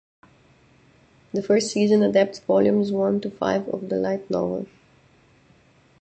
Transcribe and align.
The 1.31 1.43
first 1.43 1.69
season 1.69 2.01
adapts 2.01 2.39
volumes 2.39 2.91
one 2.91 3.21
to 3.21 3.29
five 3.29 3.69
of 3.69 3.89
the 3.89 3.97
light 3.97 4.27
novel. 4.31 4.65